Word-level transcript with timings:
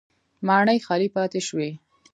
ماڼۍ 0.47 0.79
خالي 0.85 1.09
پاتې 1.15 1.39
شوې 1.47 1.69